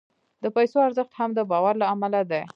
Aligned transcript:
د 0.43 0.45
پیسو 0.55 0.77
ارزښت 0.87 1.11
هم 1.19 1.29
د 1.33 1.39
باور 1.51 1.73
له 1.81 1.85
امله 1.93 2.21
دی. 2.31 2.41